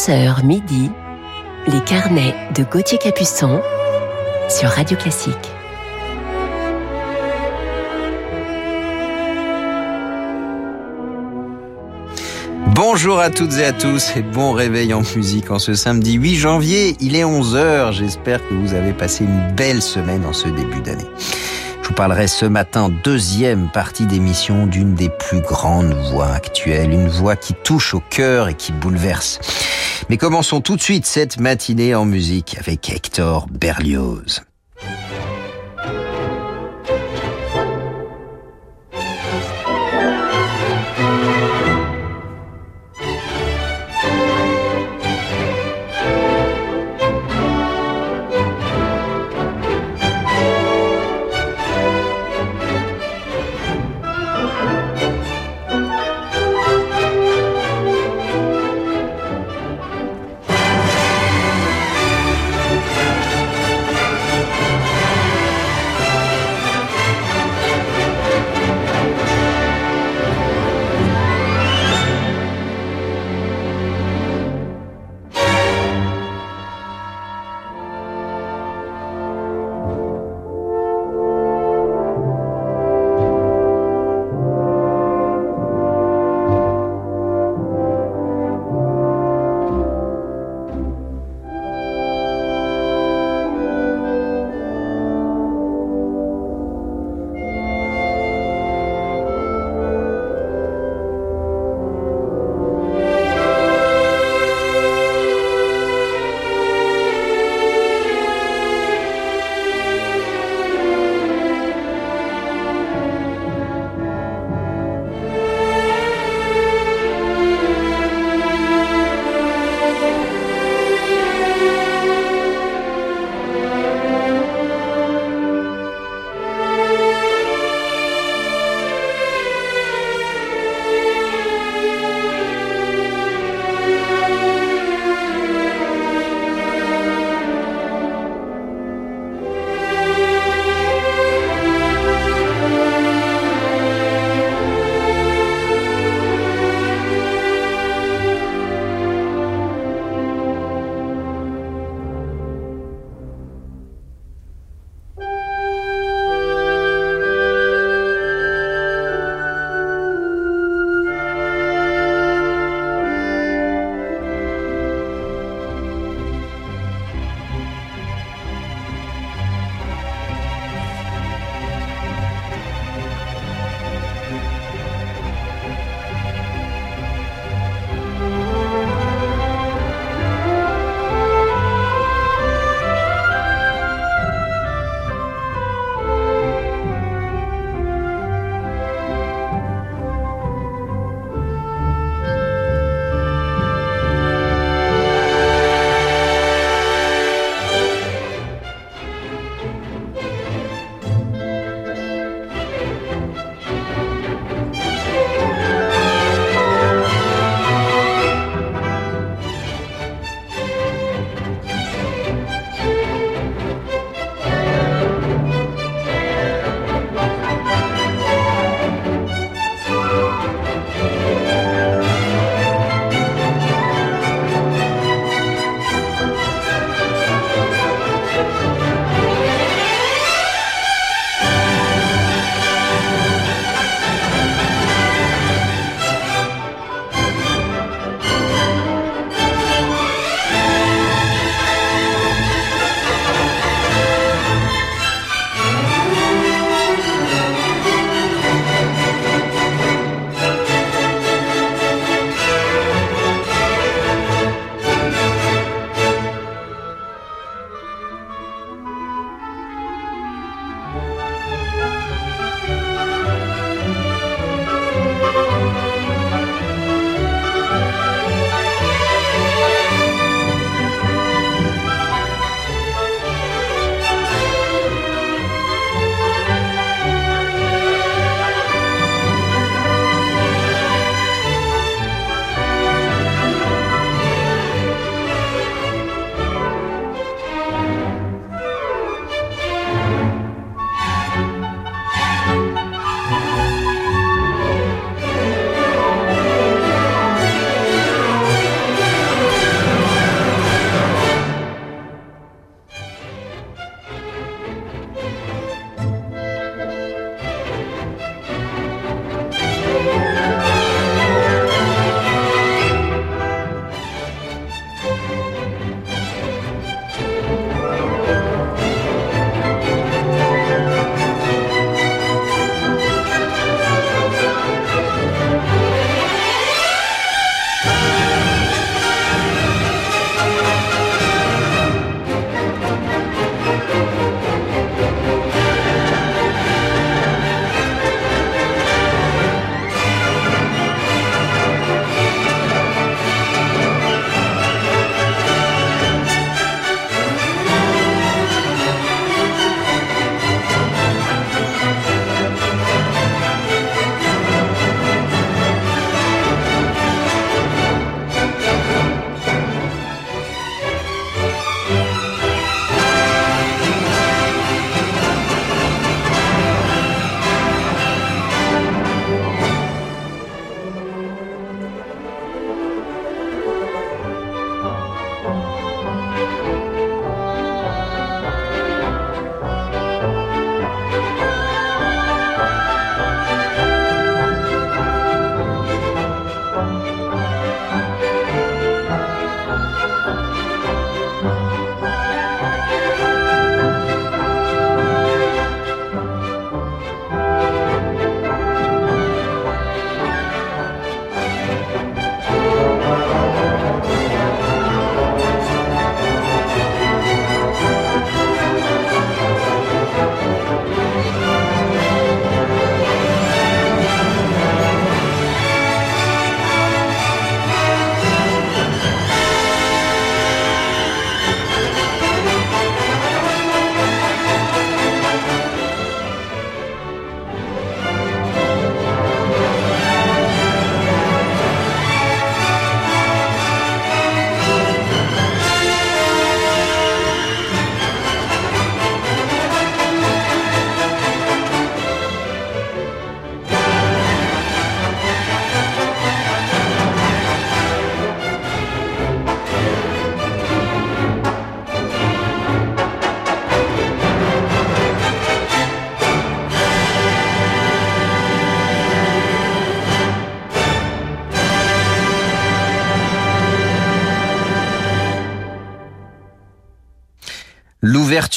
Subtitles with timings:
[0.00, 0.90] 11h midi,
[1.66, 3.60] les carnets de Gauthier Capuçon
[4.48, 5.34] sur Radio Classique.
[12.68, 16.36] Bonjour à toutes et à tous et bon réveil en musique en ce samedi 8
[16.36, 16.96] janvier.
[17.00, 17.92] Il est 11h.
[17.92, 21.10] J'espère que vous avez passé une belle semaine en ce début d'année.
[21.82, 27.08] Je vous parlerai ce matin, deuxième partie d'émission, d'une des plus grandes voix actuelles, une
[27.08, 29.40] voix qui touche au cœur et qui bouleverse.
[30.10, 34.42] Mais commençons tout de suite cette matinée en musique avec Hector Berlioz.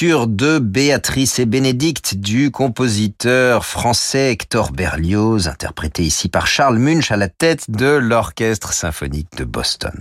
[0.03, 7.15] De Béatrice et Bénédicte du compositeur français Hector Berlioz, interprété ici par Charles Munch à
[7.15, 9.93] la tête de l'Orchestre symphonique de Boston.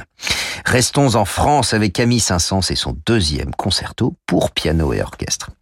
[0.64, 5.52] Restons en France avec Camille Saint-Saëns et son deuxième concerto pour piano et orchestre.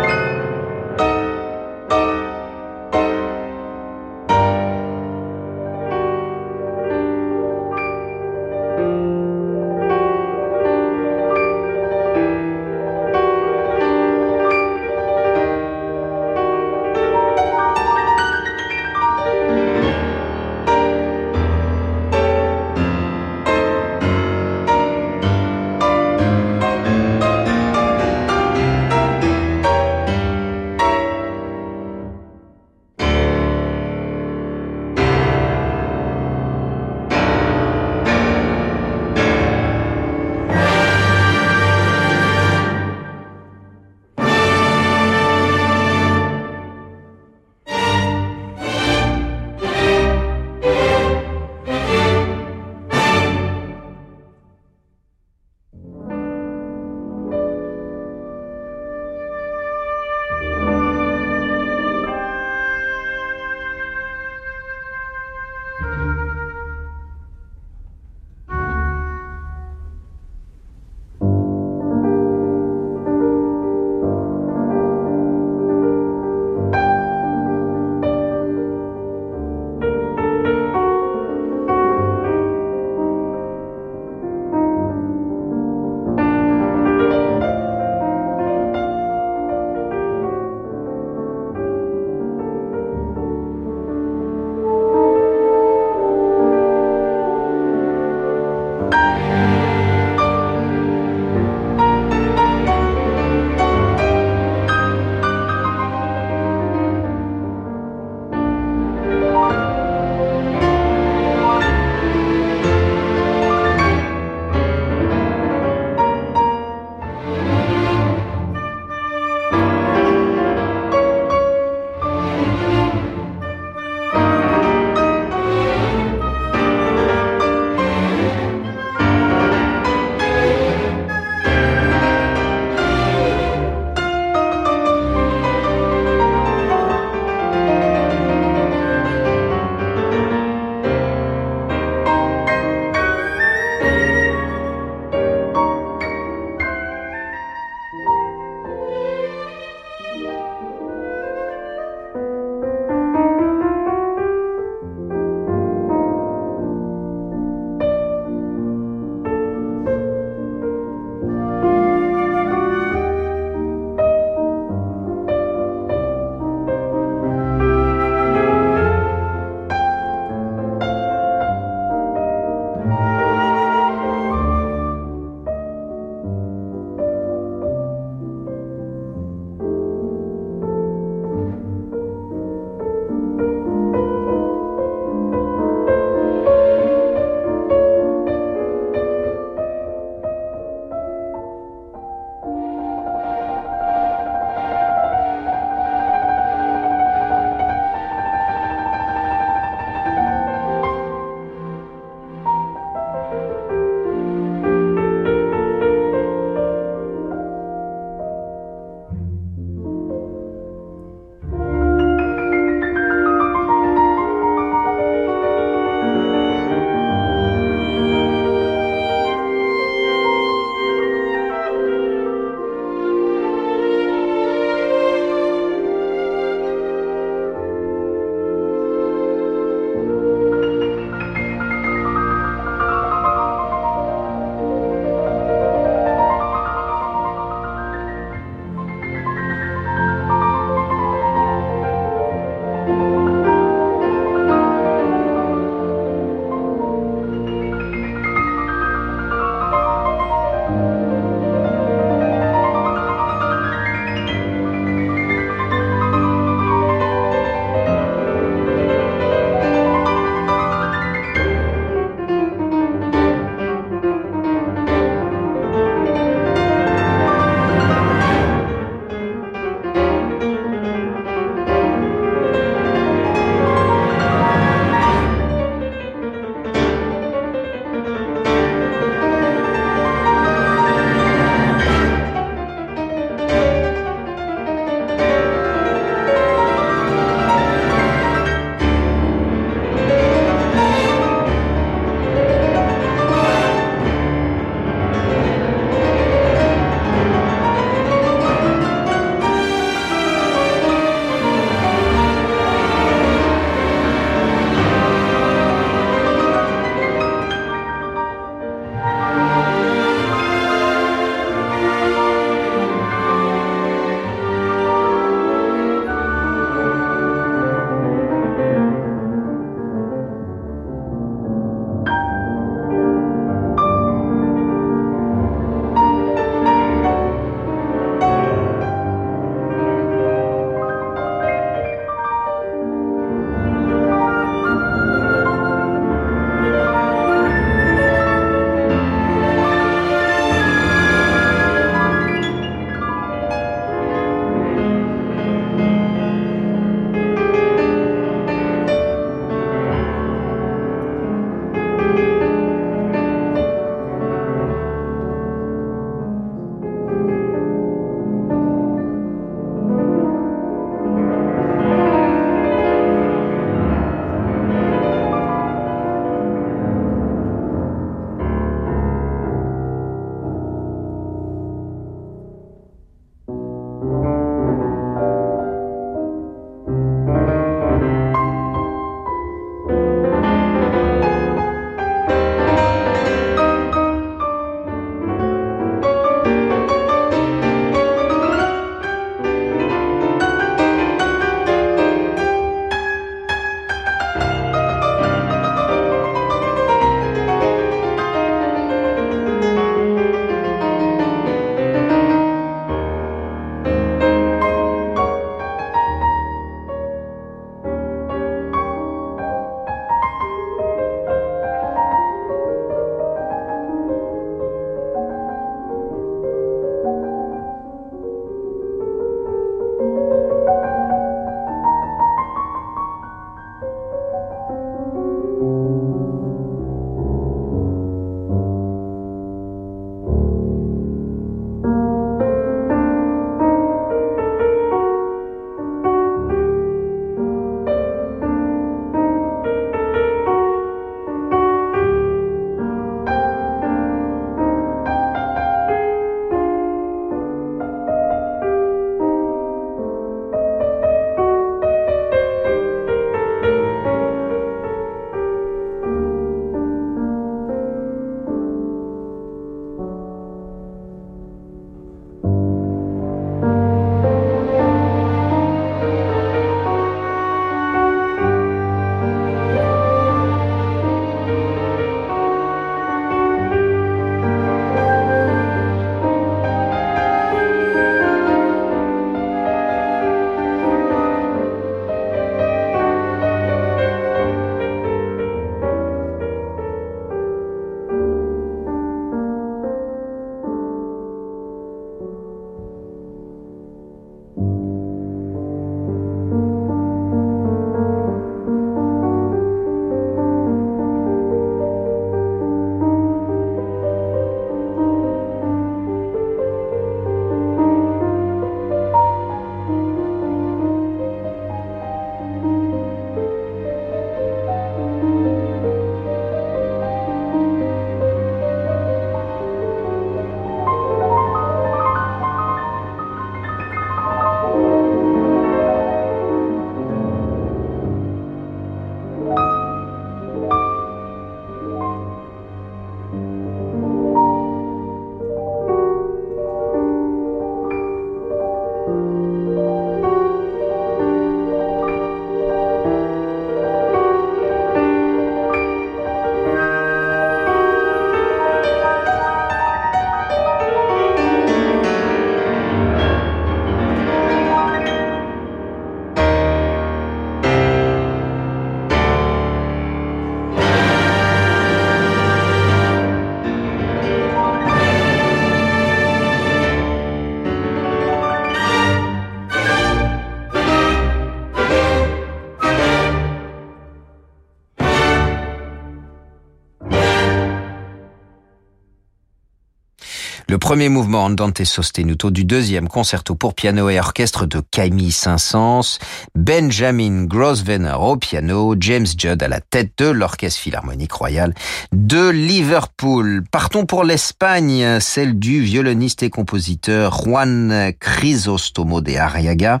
[580.82, 586.18] Premier mouvement Andante sostenuto du deuxième concerto pour piano et orchestre de Camille Saint-Saëns,
[586.56, 591.72] Benjamin Grosvenor au piano, James Judd à la tête de l'Orchestre Philharmonique Royal
[592.10, 593.62] de Liverpool.
[593.70, 600.00] Partons pour l'Espagne, celle du violoniste et compositeur Juan Crisostomo de Arriaga,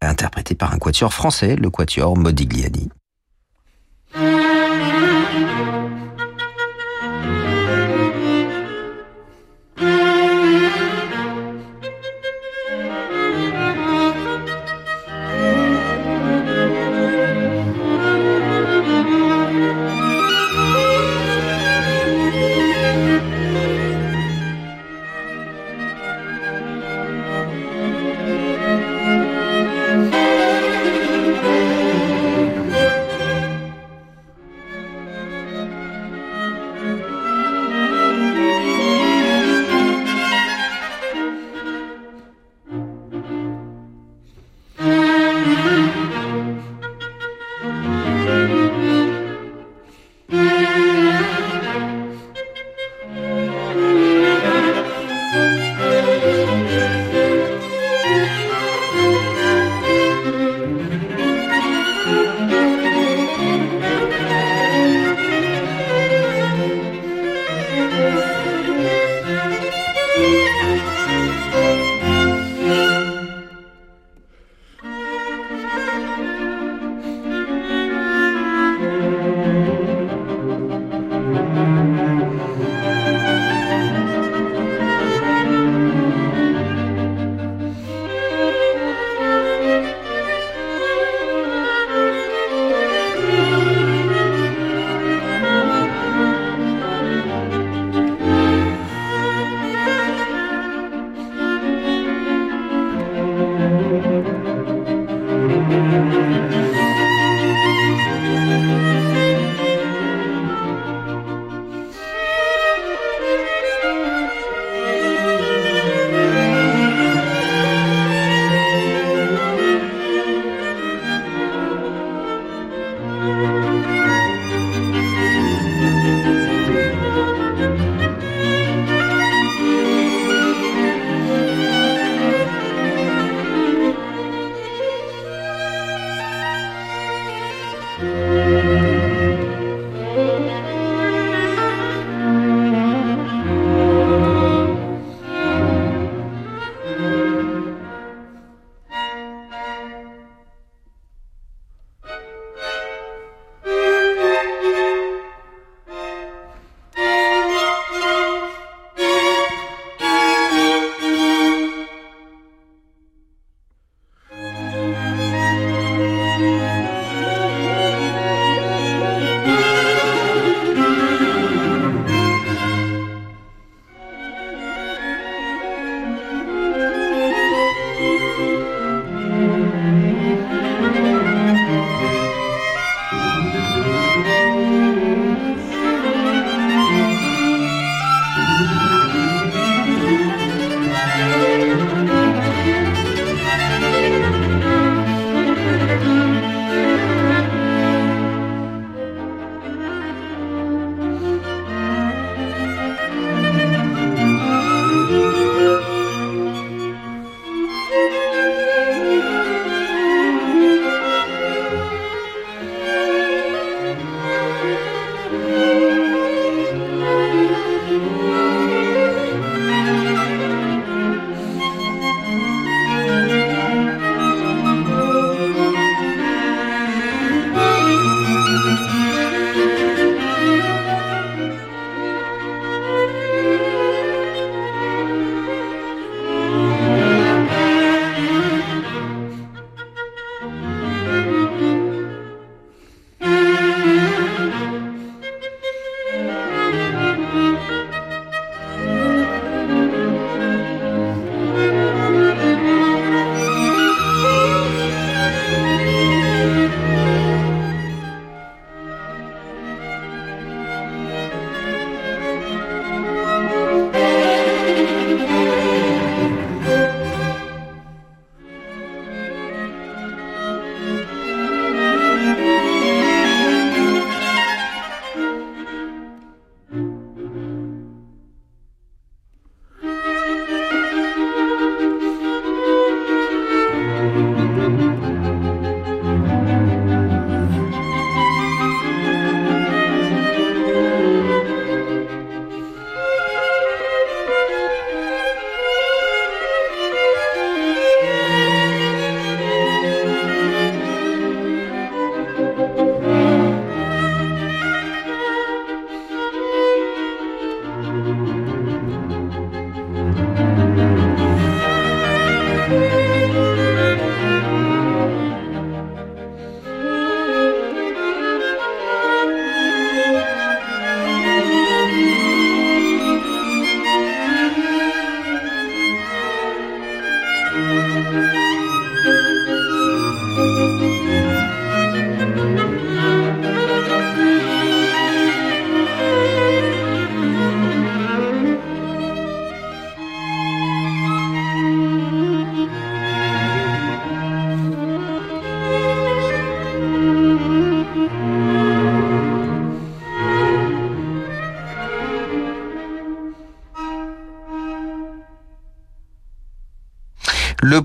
[0.00, 2.90] interprété par un quatuor français, le quatuor Modigliani.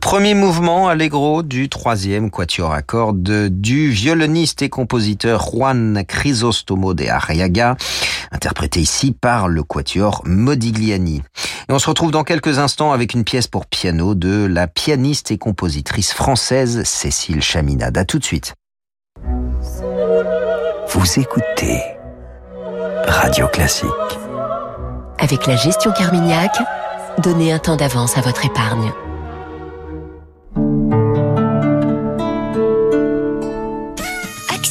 [0.07, 7.07] Premier mouvement allegro du troisième quatuor à cordes du violoniste et compositeur Juan Crisostomo de
[7.07, 7.75] Arriaga,
[8.31, 11.23] interprété ici par le quatuor Modigliani.
[11.69, 15.29] Et on se retrouve dans quelques instants avec une pièce pour piano de la pianiste
[15.31, 17.97] et compositrice française Cécile Chaminade.
[17.97, 18.55] À tout de suite.
[20.89, 21.81] Vous écoutez
[23.05, 23.89] Radio Classique.
[25.19, 26.55] Avec la gestion Carmignac,
[27.21, 28.91] donnez un temps d'avance à votre épargne.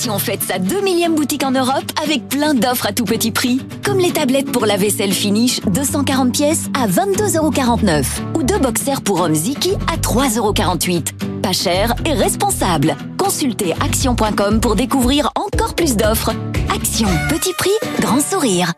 [0.07, 3.61] Action fête sa 2 millième boutique en Europe avec plein d'offres à tout petit prix.
[3.85, 8.05] Comme les tablettes pour la vaisselle Finish 240 pièces à 22,49€
[8.37, 11.41] ou deux boxers pour hommes Ziki à 3,48€.
[11.43, 12.95] Pas cher et responsable.
[13.19, 16.31] Consultez action.com pour découvrir encore plus d'offres.
[16.73, 18.75] Action, petit prix, grand sourire.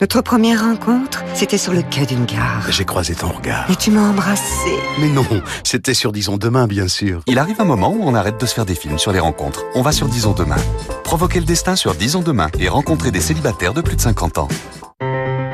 [0.00, 2.64] Notre première rencontre, c'était sur le quai d'une gare.
[2.70, 3.70] J'ai croisé ton regard.
[3.70, 4.70] Et tu m'as embrassé.
[4.98, 5.26] Mais non,
[5.62, 7.20] c'était sur Disons Demain, bien sûr.
[7.26, 9.62] Il arrive un moment où on arrête de se faire des films sur les rencontres.
[9.74, 10.56] On va sur Disons Demain.
[11.04, 14.48] Provoquer le destin sur Disons Demain et rencontrer des célibataires de plus de 50 ans.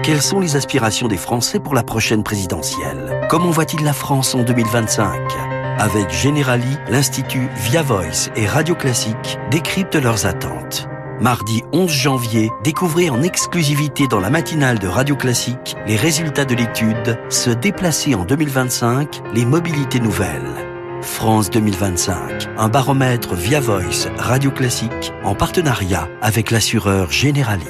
[0.04, 3.26] Quelles sont les aspirations des Français pour la prochaine présidentielle?
[3.28, 5.10] Comment voit-il la France en 2025
[5.80, 10.88] Avec Generali, l'Institut Via Voice et Radio Classique décryptent leurs attentes.
[11.20, 16.54] Mardi 11 janvier, découvrez en exclusivité dans la matinale de Radio Classique les résultats de
[16.54, 20.52] l'étude Se déplacer en 2025, les mobilités nouvelles.
[21.00, 27.64] France 2025, un baromètre via Voice Radio Classique en partenariat avec l'assureur Generali.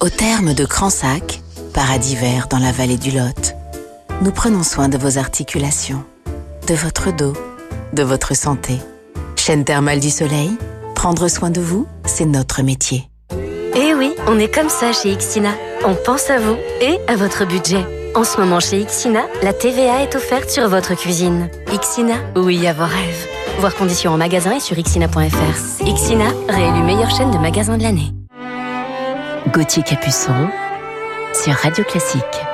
[0.00, 1.42] Au terme de Cransac,
[1.74, 3.54] paradis vert dans la vallée du Lot,
[4.22, 6.02] nous prenons soin de vos articulations,
[6.66, 7.34] de votre dos,
[7.92, 8.80] de votre santé.
[9.40, 10.50] Chaîne thermale du soleil,
[10.94, 13.08] prendre soin de vous, c'est notre métier.
[13.74, 15.52] Eh oui, on est comme ça chez Ixina.
[15.86, 17.82] On pense à vous et à votre budget.
[18.14, 21.48] En ce moment chez Ixina, la TVA est offerte sur votre cuisine.
[21.72, 23.28] Ixina, oui à vos rêves.
[23.60, 25.86] Voir conditions en magasin et sur ixina.fr.
[25.86, 28.12] Ixina, réélu meilleure chaîne de magasins de l'année.
[29.54, 30.50] Gauthier Capuçon
[31.32, 32.49] sur Radio Classique.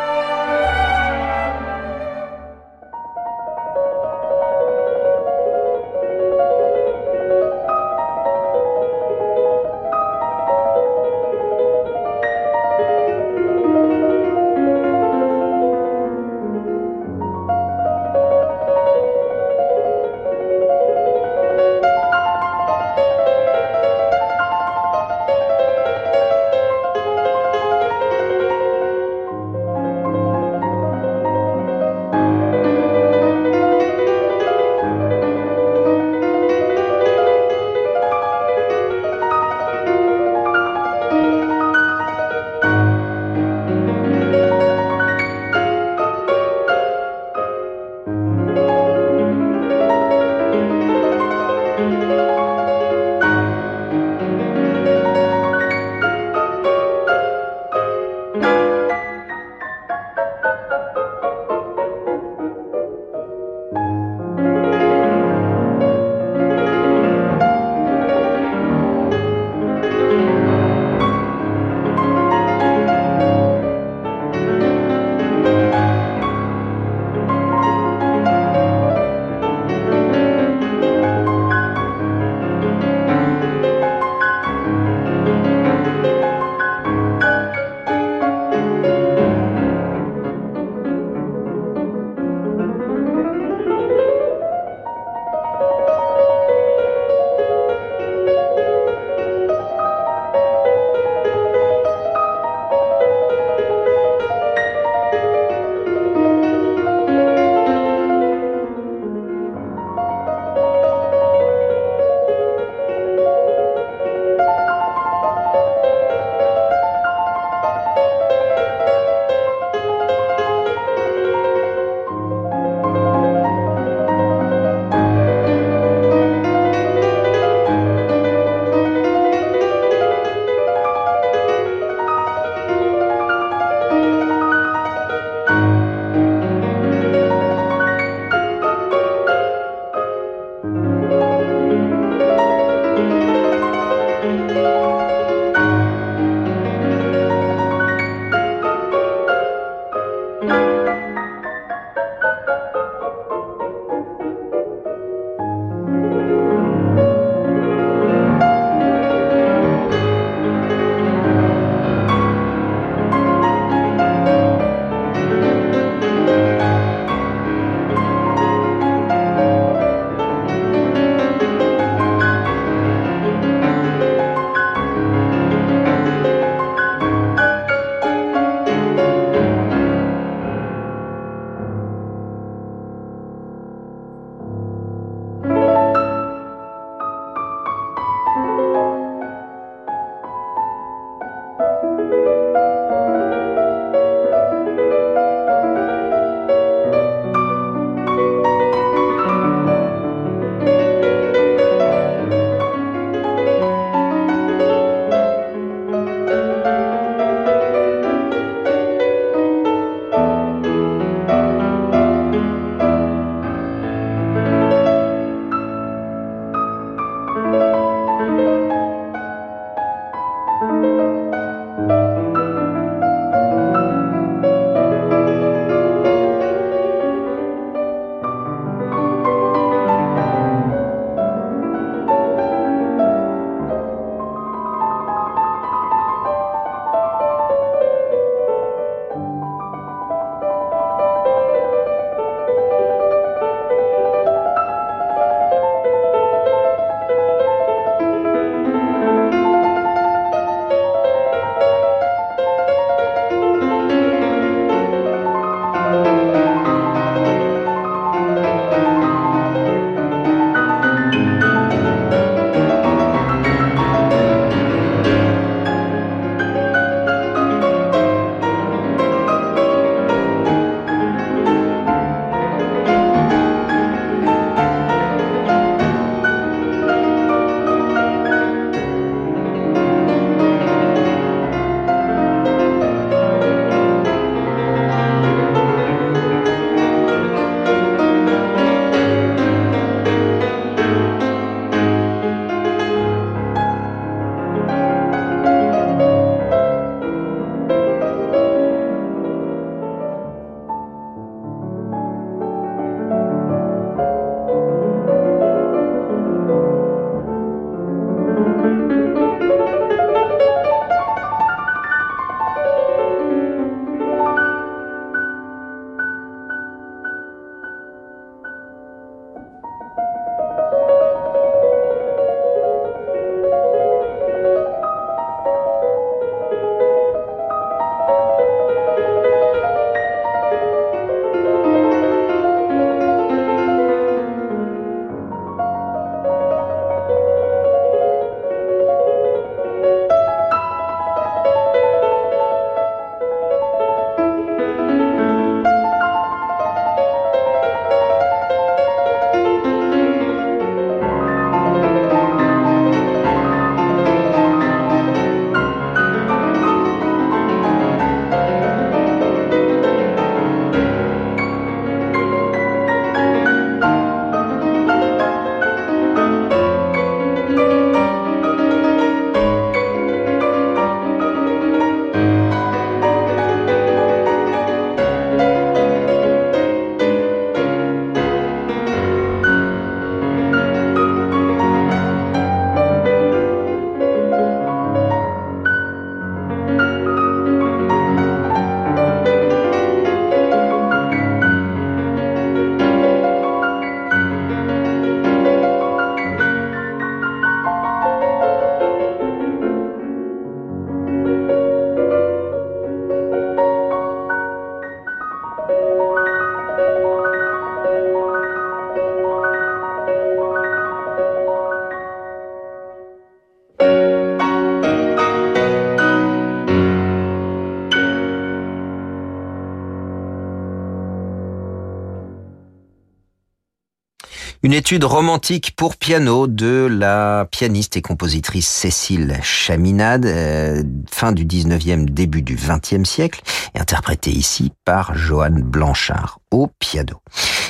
[424.76, 432.04] Étude romantique pour piano de la pianiste et compositrice Cécile Chaminade, euh, fin du 19e,
[432.04, 433.40] début du 20e siècle,
[433.74, 437.22] interprétée ici par Johanne Blanchard au piano.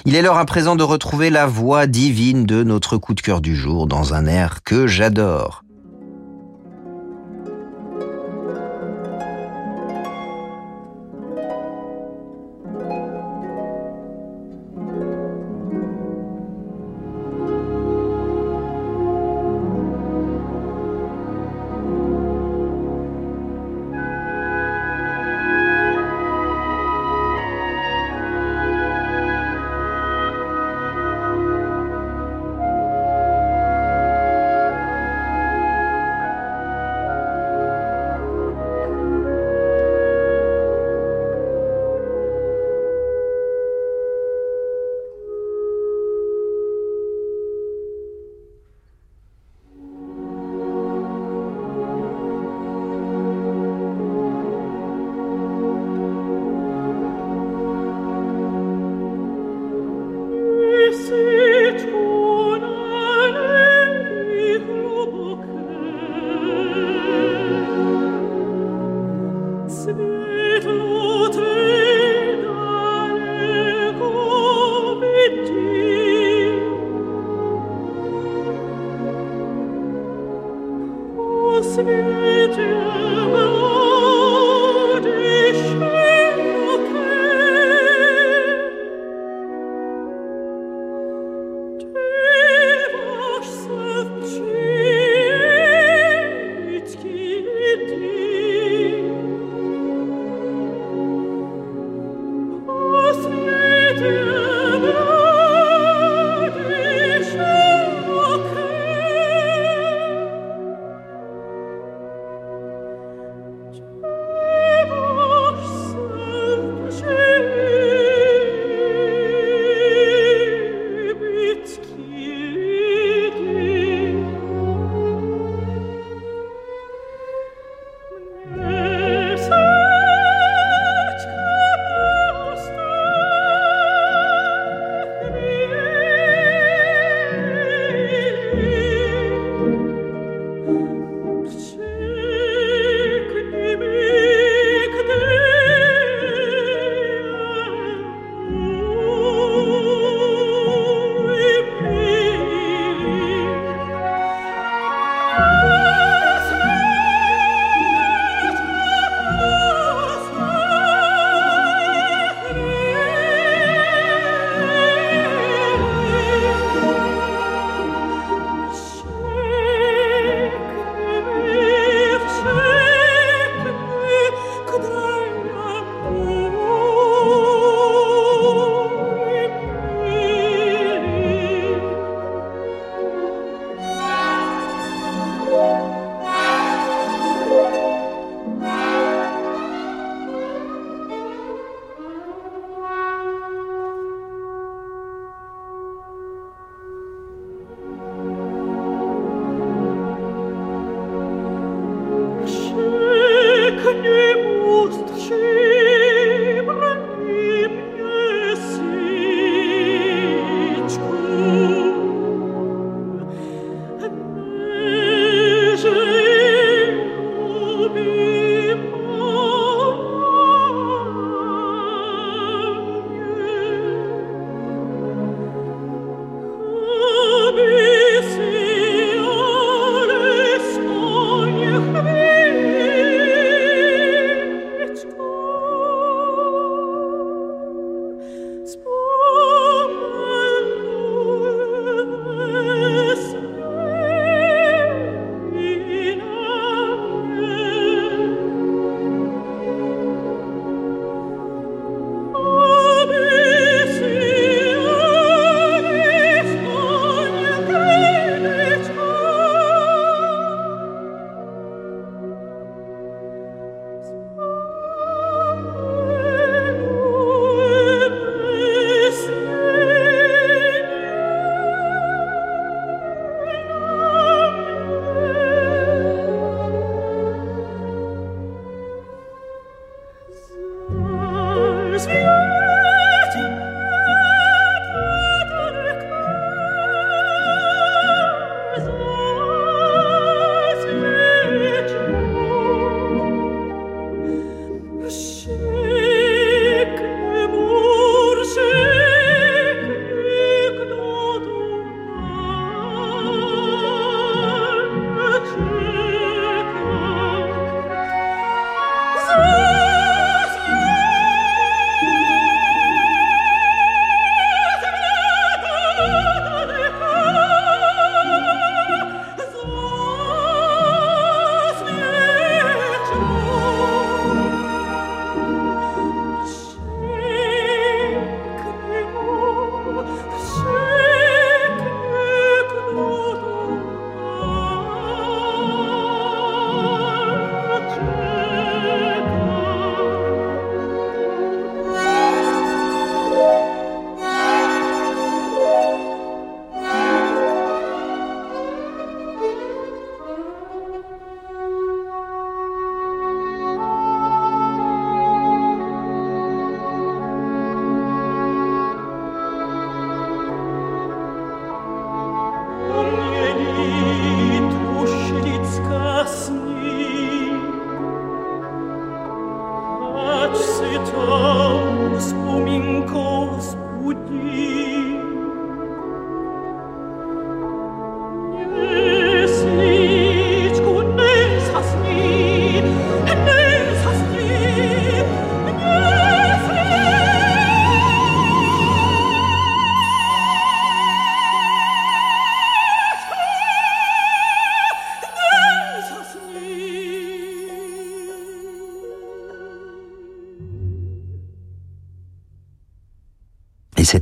[0.05, 3.41] Il est l'heure à présent de retrouver la voix divine de notre coup de cœur
[3.41, 5.63] du jour dans un air que j'adore.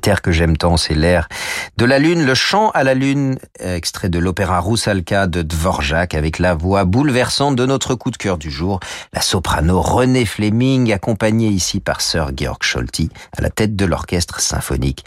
[0.07, 1.29] Air que j'aime tant, c'est l'air
[1.77, 6.39] de la lune, le chant à la lune, extrait de l'opéra Roussalka de Dvorak avec
[6.39, 8.81] la voix bouleversante de notre coup de cœur du jour,
[9.13, 14.41] la soprano Renée Fleming, accompagnée ici par Sir Georg Scholti à la tête de l'orchestre
[14.41, 15.05] symphonique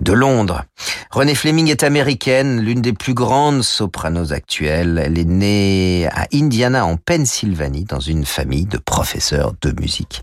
[0.00, 0.64] de Londres.
[1.10, 5.00] Renée Fleming est américaine, l'une des plus grandes sopranos actuelles.
[5.04, 10.22] Elle est née à Indiana, en Pennsylvanie, dans une famille de professeurs de musique.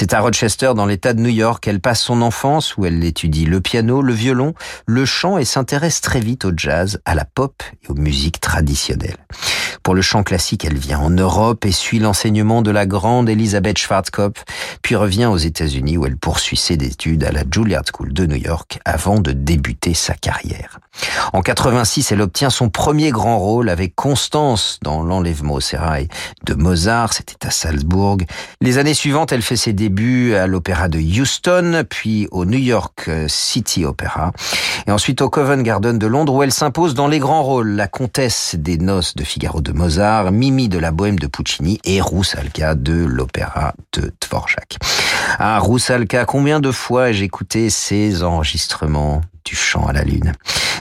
[0.00, 3.44] C'est à Rochester, dans l'État de New York, qu'elle passe son enfance, où elle étudie
[3.44, 4.54] le piano, le violon,
[4.86, 9.18] le chant et s'intéresse très vite au jazz, à la pop et aux musiques traditionnelles.
[9.82, 13.78] Pour le chant classique, elle vient en Europe et suit l'enseignement de la grande Elizabeth
[13.78, 14.44] Schwarzkopf,
[14.82, 18.36] puis revient aux États-Unis où elle poursuit ses études à la Juilliard School de New
[18.36, 20.78] York avant de débuter sa carrière.
[21.32, 26.08] En 86, elle obtient son premier grand rôle avec Constance dans L'enlèvement au sérail
[26.44, 28.18] de Mozart, c'était à Salzbourg.
[28.60, 33.10] Les années suivantes, elle fait ses débuts à l'opéra de Houston, puis au New York
[33.28, 34.32] City Opera,
[34.86, 37.88] et ensuite au Covent Garden de Londres où elle s'impose dans les grands rôles, la
[37.88, 42.74] comtesse des noces de Figaro de Mozart, Mimi de la Bohème de Puccini et Roussalka
[42.74, 44.78] de l'opéra de Dvorak.
[45.38, 50.32] Ah, Roussalka, combien de fois j'ai écouté ces enregistrements du chant à la lune?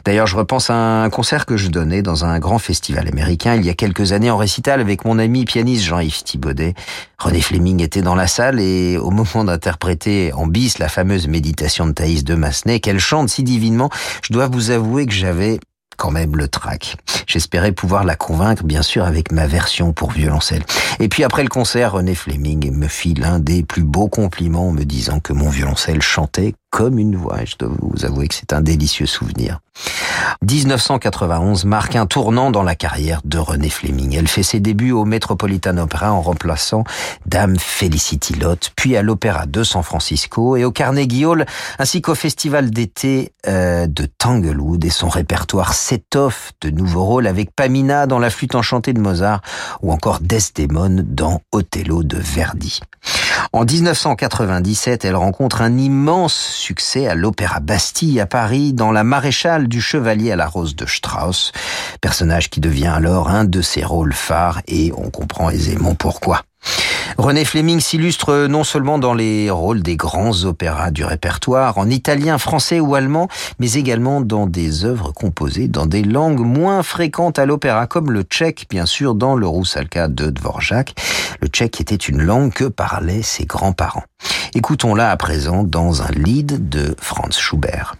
[0.05, 3.65] D'ailleurs, je repense à un concert que je donnais dans un grand festival américain il
[3.65, 6.73] y a quelques années en récital avec mon ami pianiste Jean-Yves Thibaudet.
[7.17, 11.85] René Fleming était dans la salle et au moment d'interpréter en bis la fameuse méditation
[11.85, 13.89] de Thaïs de Massenet, qu'elle chante si divinement,
[14.23, 15.59] je dois vous avouer que j'avais
[15.99, 16.95] quand même le trac.
[17.27, 20.63] J'espérais pouvoir la convaincre, bien sûr, avec ma version pour violoncelle.
[20.99, 24.71] Et puis après le concert, René Fleming me fit l'un des plus beaux compliments en
[24.71, 27.43] me disant que mon violoncelle chantait comme une voix.
[27.45, 29.59] Je dois vous avouer que c'est un délicieux souvenir.
[30.41, 34.15] 1991 marque un tournant dans la carrière de René Fleming.
[34.15, 36.83] Elle fait ses débuts au Metropolitan Opera en remplaçant
[37.25, 41.45] Dame Felicity Lott, puis à l'Opéra de San Francisco et au Carnegie Hall,
[41.77, 47.51] ainsi qu'au Festival d'été euh, de Tanglewood et son répertoire s'étoffe de nouveaux rôles avec
[47.55, 49.41] Pamina dans La flûte enchantée de Mozart
[49.81, 52.79] ou encore Desdemone dans Othello de Verdi.
[53.53, 59.67] En 1997, elle rencontre un immense succès à l'Opéra Bastille à Paris dans La Maréchale
[59.67, 61.51] du Chevalier à la Rose de Strauss,
[62.01, 66.43] personnage qui devient alors un de ses rôles phares et on comprend aisément pourquoi.
[67.19, 72.37] René Fleming s'illustre non seulement dans les rôles des grands opéras du répertoire, en italien,
[72.37, 73.27] français ou allemand,
[73.59, 78.21] mais également dans des œuvres composées dans des langues moins fréquentes à l'opéra, comme le
[78.21, 80.95] tchèque, bien sûr, dans le Roussalka de Dvorak.
[81.41, 84.05] Le tchèque était une langue que parlaient ses grands-parents.
[84.55, 87.95] Écoutons-la à présent dans un lead de Franz Schubert.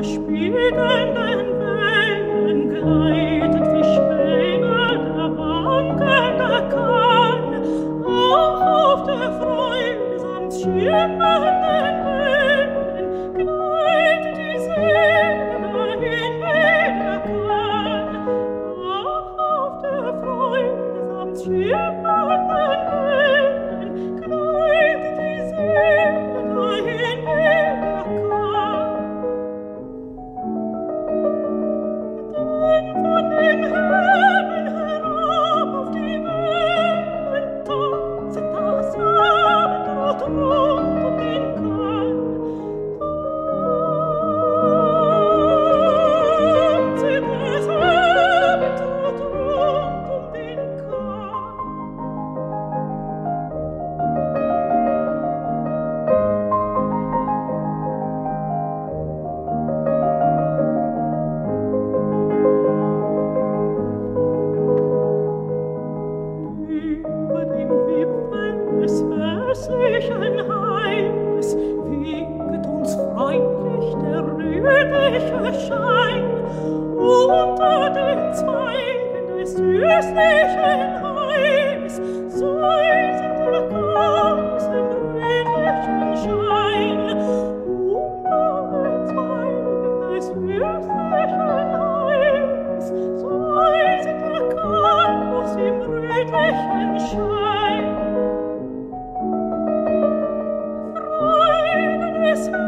[0.00, 1.12] שפינטן
[102.34, 102.61] Christmas.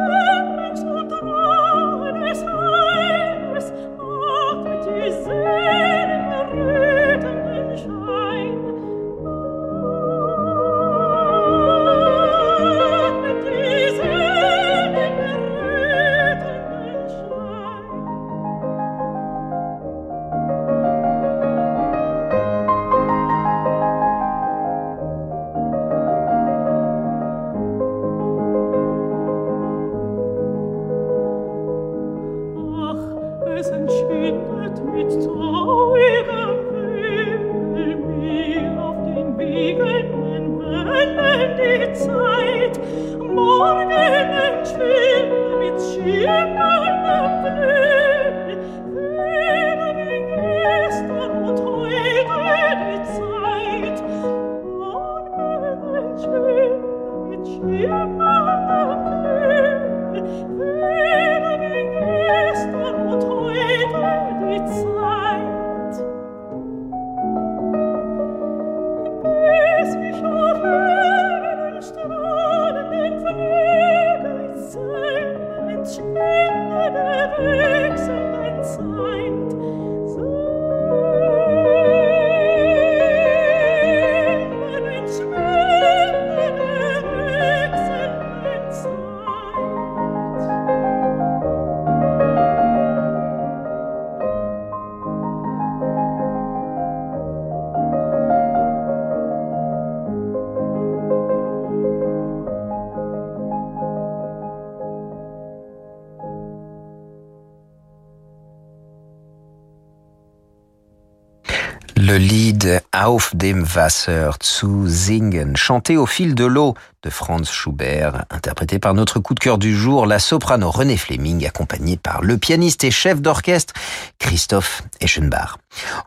[112.07, 116.75] Le lied Auf dem Wasser zu singen, chanté au fil de l'eau
[117.05, 121.47] de Franz Schubert, interprété par notre coup de cœur du jour, la soprano René Fleming,
[121.47, 123.75] accompagnée par le pianiste et chef d'orchestre
[124.19, 125.59] Christoph Eschenbach.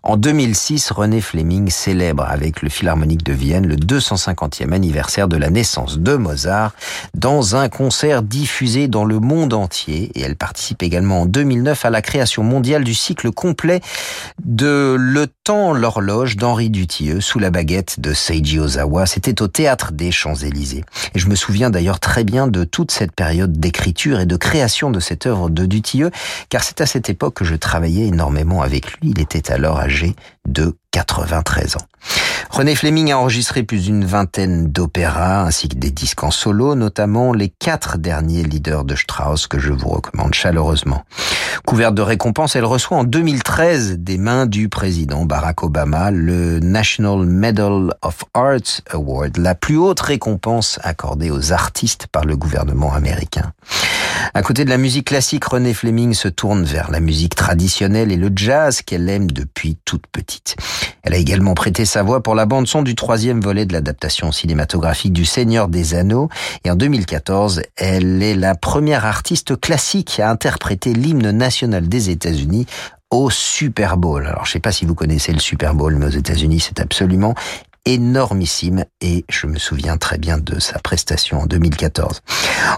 [0.02, 5.50] En 2006, René Fleming célèbre avec le Philharmonique de Vienne le 250e anniversaire de la
[5.50, 6.74] naissance de Mozart
[7.14, 11.89] dans un concert diffusé dans le monde entier et elle participe également en 2009 à
[11.89, 13.82] la création mondiale du cycle complet
[14.43, 19.06] de Le temps, l'horloge d'Henri Dutilleux sous la baguette de Seiji Ozawa.
[19.06, 20.86] C'était au théâtre des Champs-Élysées.
[21.16, 24.92] Et je me souviens d'ailleurs très bien de toute cette période d'écriture et de création
[24.92, 26.12] de cette œuvre de Dutilleux,
[26.50, 29.12] car c'est à cette époque que je travaillais énormément avec lui.
[29.12, 30.16] Il était alors âgé
[30.48, 31.86] de 93 ans.
[32.50, 37.34] René Fleming a enregistré plus d'une vingtaine d'opéras ainsi que des disques en solo, notamment
[37.34, 41.04] les quatre derniers leaders de Strauss que je vous recommande chaleureusement.
[41.66, 47.26] Couverte de récompenses, elle reçoit en 2013 des mains du président Barack Obama le National
[47.26, 53.52] Medal of Arts Award, la plus haute récompense accordée aux artistes par le gouvernement américain.
[54.34, 58.18] À côté de la musique classique, René Fleming se tourne vers la musique traditionnelle et
[58.18, 60.55] le jazz qu'elle aime depuis toute petite.
[61.03, 65.13] Elle a également prêté sa voix pour la bande-son du troisième volet de l'adaptation cinématographique
[65.13, 66.30] du Seigneur des Anneaux.
[66.65, 72.68] Et en 2014, elle est la première artiste classique à interpréter l'hymne national des États-Unis
[73.09, 74.28] au Super Bowl.
[74.28, 77.36] Alors, je sais pas si vous connaissez le Super Bowl, mais aux États-Unis, c'est absolument
[77.88, 82.22] énormissime et je me souviens très bien de sa prestation en 2014.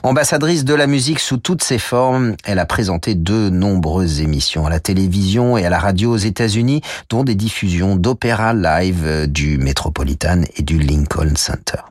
[0.03, 4.69] Ambassadrice de la musique sous toutes ses formes, elle a présenté de nombreuses émissions à
[4.69, 10.43] la télévision et à la radio aux États-Unis, dont des diffusions d'opéra live du Metropolitan
[10.55, 11.81] et du Lincoln Center.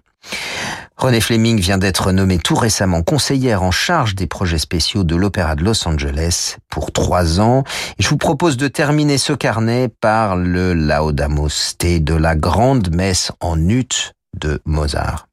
[0.99, 5.55] René Fleming vient d'être nommée tout récemment conseillère en charge des projets spéciaux de l'Opéra
[5.55, 7.63] de Los Angeles pour trois ans.
[7.99, 12.93] Et je vous propose de terminer ce carnet par le Laudamus Te de la grande
[12.93, 15.28] messe en ut de Mozart.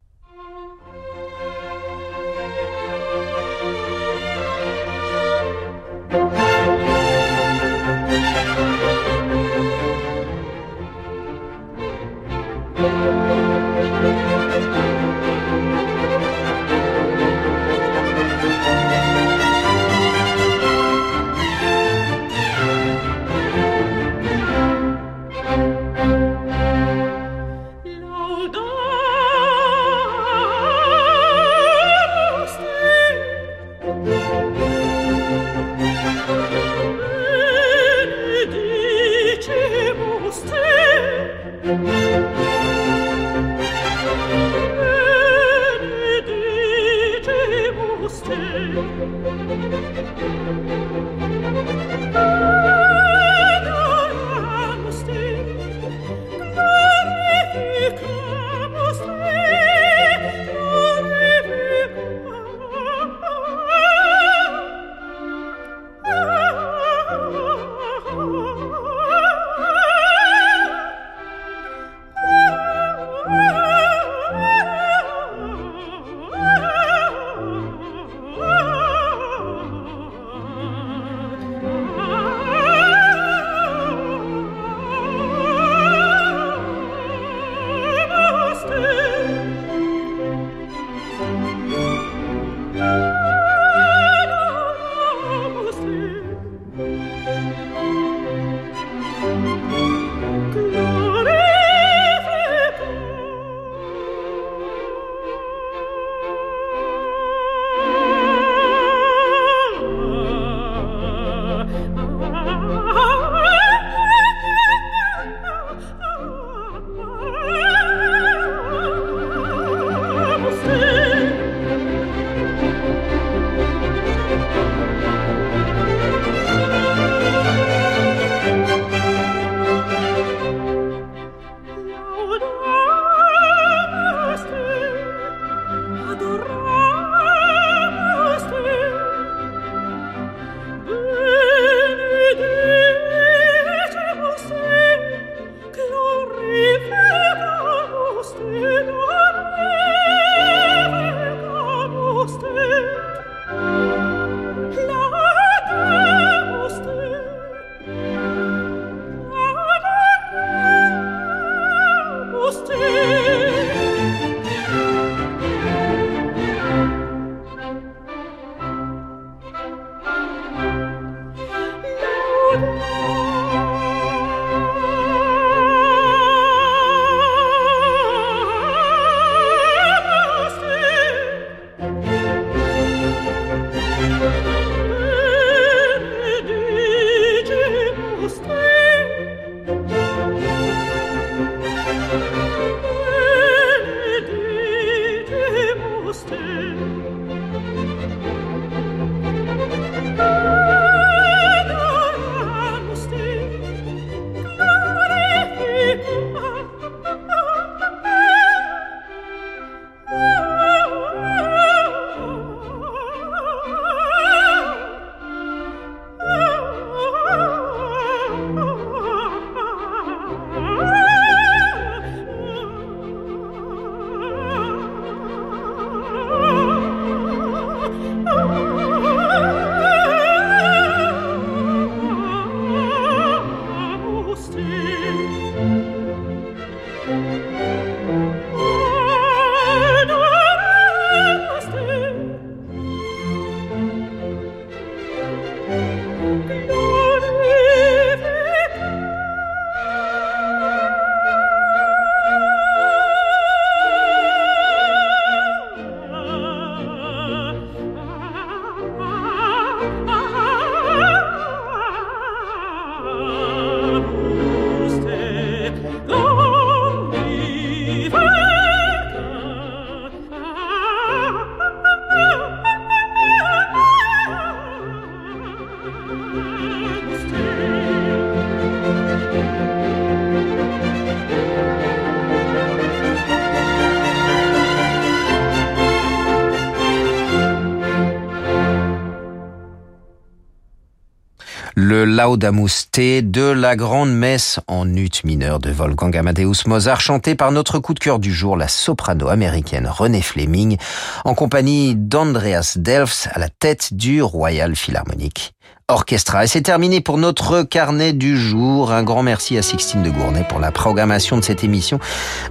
[291.75, 297.35] Le Laudamus Te de la grande messe en ut mineur de Wolfgang Amadeus Mozart, chanté
[297.35, 300.77] par notre coup de cœur du jour, la soprano américaine Renée Fleming,
[301.25, 305.53] en compagnie d'Andreas Delfs à la tête du Royal Philharmonic
[305.89, 306.45] Orchestra.
[306.45, 308.93] Et c'est terminé pour notre carnet du jour.
[308.93, 311.99] Un grand merci à Sixtine de Gournay pour la programmation de cette émission,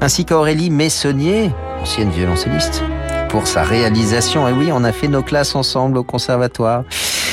[0.02, 1.50] ainsi qu'à Aurélie Messonnier,
[1.80, 2.82] ancienne violoncelliste,
[3.34, 4.46] pour sa réalisation.
[4.46, 6.84] Et oui, on a fait nos classes ensemble au conservatoire.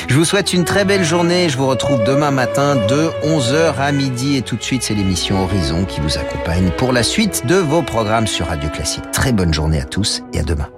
[0.08, 1.48] Je vous souhaite une très belle journée.
[1.48, 4.36] Je vous retrouve demain matin de 11h à midi.
[4.36, 7.84] Et tout de suite, c'est l'émission Horizon qui vous accompagne pour la suite de vos
[7.84, 9.12] programmes sur Radio Classique.
[9.12, 10.70] Très bonne journée à tous et à demain.